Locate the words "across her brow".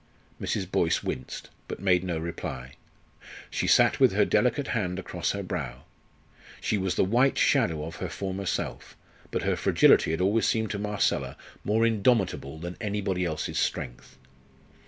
4.97-5.83